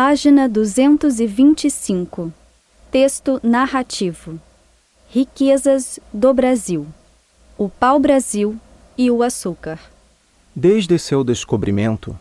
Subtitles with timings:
[0.00, 2.32] Página 225.
[2.88, 4.38] Texto narrativo.
[5.10, 6.86] Riquezas do Brasil.
[7.58, 8.56] O pau-brasil
[8.96, 9.76] e o açúcar.
[10.54, 12.16] Desde seu descobrimento,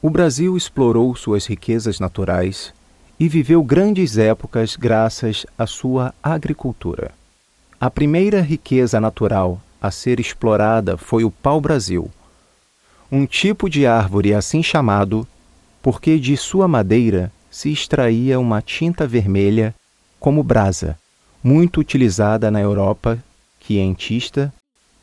[0.00, 2.72] o Brasil explorou suas riquezas naturais
[3.20, 7.12] e viveu grandes épocas graças à sua agricultura.
[7.78, 12.10] A primeira riqueza natural a ser explorada foi o pau-brasil,
[13.12, 15.28] um tipo de árvore assim chamado
[15.84, 19.74] porque de sua madeira se extraía uma tinta vermelha
[20.18, 20.98] como brasa,
[21.42, 23.22] muito utilizada na Europa
[23.60, 24.50] quientista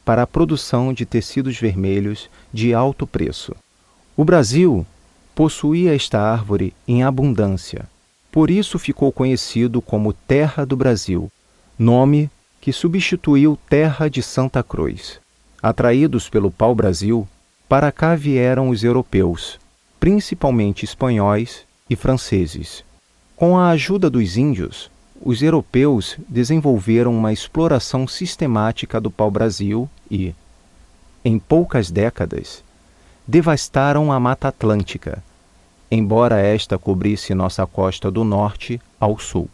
[0.04, 3.56] para a produção de tecidos vermelhos de alto preço.
[4.18, 4.84] O Brasil
[5.36, 7.88] possuía esta árvore em abundância,
[8.32, 11.32] por isso ficou conhecido como Terra do Brasil,
[11.78, 12.28] nome
[12.60, 15.20] que substituiu Terra de Santa Cruz.
[15.62, 17.28] Atraídos pelo pau-brasil,
[17.70, 19.61] para cá vieram os europeus,
[20.02, 22.84] principalmente espanhóis e franceses.
[23.36, 24.90] Com a ajuda dos índios,
[25.24, 30.34] os europeus desenvolveram uma exploração sistemática do pau-brasil e,
[31.24, 32.64] em poucas décadas,
[33.28, 35.24] devastaram a Mata Atlântica,
[35.92, 39.48] embora esta cobrisse nossa costa do norte ao sul.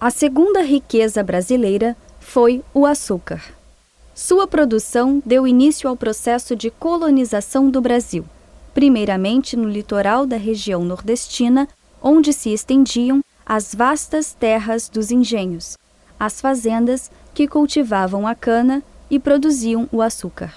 [0.00, 3.42] A segunda riqueza brasileira foi o açúcar.
[4.14, 8.24] Sua produção deu início ao processo de colonização do Brasil,
[8.74, 11.68] primeiramente no litoral da região nordestina,
[12.02, 15.76] onde se estendiam as vastas terras dos engenhos,
[16.18, 20.54] as fazendas que cultivavam a cana e produziam o açúcar.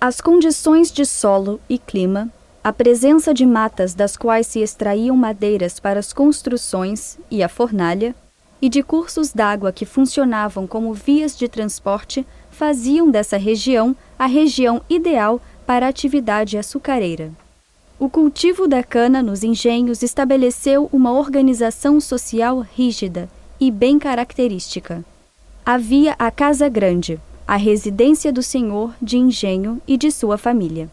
[0.00, 2.30] As condições de solo e clima,
[2.62, 8.14] a presença de matas das quais se extraíam madeiras para as construções e a fornalha,
[8.60, 14.82] e de cursos d'água que funcionavam como vias de transporte, faziam dessa região a região
[14.88, 17.30] ideal para a atividade açucareira.
[17.98, 23.26] O cultivo da cana nos engenhos estabeleceu uma organização social rígida
[23.58, 25.02] e bem característica.
[25.64, 30.90] Havia a Casa Grande, a residência do senhor de engenho e de sua família.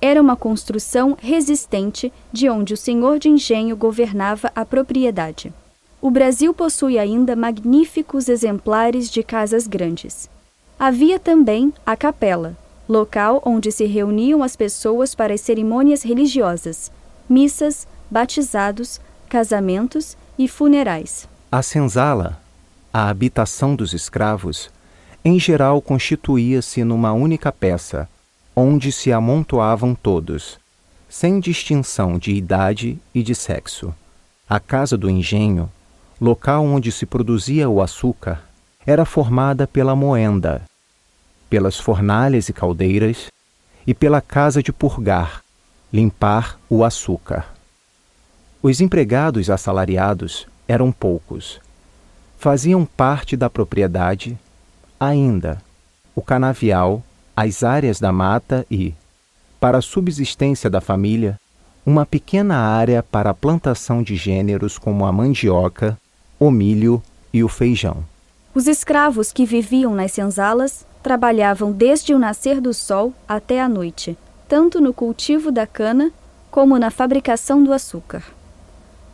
[0.00, 5.52] Era uma construção resistente de onde o senhor de engenho governava a propriedade.
[6.00, 10.30] O Brasil possui ainda magníficos exemplares de casas grandes.
[10.78, 12.56] Havia também a capela,
[12.88, 16.90] local onde se reuniam as pessoas para as cerimônias religiosas,
[17.28, 21.28] missas, batizados, casamentos e funerais.
[21.52, 22.40] A senzala,
[22.92, 24.70] a habitação dos escravos,
[25.24, 28.08] em geral constituía-se numa única peça,
[28.56, 30.58] onde se amontoavam todos,
[31.08, 33.94] sem distinção de idade e de sexo.
[34.48, 35.70] A casa do engenho,
[36.20, 38.42] local onde se produzia o açúcar,
[38.86, 40.62] era formada pela moenda,
[41.48, 43.26] pelas fornalhas e caldeiras,
[43.86, 45.42] e pela casa de purgar,
[45.92, 47.46] limpar o açúcar.
[48.62, 51.60] Os empregados assalariados eram poucos.
[52.38, 54.38] Faziam parte da propriedade,
[55.00, 55.62] ainda,
[56.14, 57.02] o canavial,
[57.34, 58.94] as áreas da mata e,
[59.60, 61.38] para a subsistência da família,
[61.86, 65.98] uma pequena área para a plantação de gêneros como a mandioca,
[66.38, 68.04] o milho e o feijão.
[68.54, 74.14] Os escravos que viviam nas senzalas trabalhavam desde o nascer do sol até a noite,
[74.46, 76.12] tanto no cultivo da cana
[76.50, 78.22] como na fabricação do açúcar.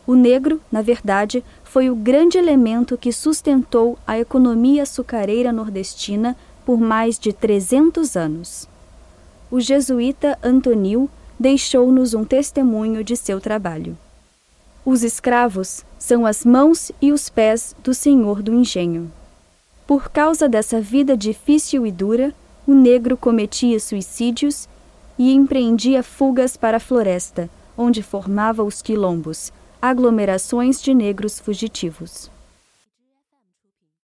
[0.05, 6.81] O negro, na verdade, foi o grande elemento que sustentou a economia açucareira nordestina por
[6.81, 8.69] mais de 300 anos.
[9.49, 13.97] O jesuíta Antonil deixou-nos um testemunho de seu trabalho.
[14.85, 19.13] Os escravos são as mãos e os pés do senhor do engenho.
[19.87, 22.35] Por causa dessa vida difícil e dura,
[22.67, 24.67] o negro cometia suicídios
[25.19, 29.53] e empreendia fugas para a floresta, onde formava os quilombos,
[29.83, 32.34] aglomerações de negros fugitivos.